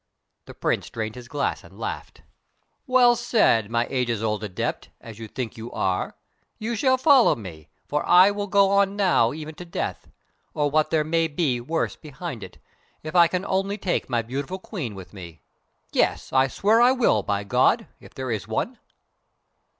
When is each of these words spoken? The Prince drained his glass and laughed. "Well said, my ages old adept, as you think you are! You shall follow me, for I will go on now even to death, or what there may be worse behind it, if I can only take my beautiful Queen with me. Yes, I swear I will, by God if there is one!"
The 0.45 0.55
Prince 0.55 0.89
drained 0.89 1.13
his 1.13 1.27
glass 1.27 1.63
and 1.63 1.77
laughed. 1.79 2.23
"Well 2.87 3.15
said, 3.15 3.69
my 3.69 3.85
ages 3.91 4.23
old 4.23 4.43
adept, 4.43 4.89
as 4.99 5.19
you 5.19 5.27
think 5.27 5.55
you 5.57 5.71
are! 5.73 6.15
You 6.57 6.75
shall 6.75 6.97
follow 6.97 7.35
me, 7.35 7.69
for 7.85 8.03
I 8.09 8.31
will 8.31 8.47
go 8.47 8.71
on 8.71 8.95
now 8.95 9.31
even 9.31 9.53
to 9.53 9.63
death, 9.63 10.07
or 10.55 10.71
what 10.71 10.89
there 10.89 11.03
may 11.03 11.27
be 11.27 11.61
worse 11.61 11.95
behind 11.95 12.41
it, 12.41 12.57
if 13.03 13.15
I 13.15 13.27
can 13.27 13.45
only 13.45 13.77
take 13.77 14.09
my 14.09 14.23
beautiful 14.23 14.57
Queen 14.57 14.95
with 14.95 15.13
me. 15.13 15.43
Yes, 15.91 16.33
I 16.33 16.47
swear 16.47 16.81
I 16.81 16.93
will, 16.93 17.21
by 17.21 17.43
God 17.43 17.85
if 17.99 18.11
there 18.15 18.31
is 18.31 18.47
one!" 18.47 18.79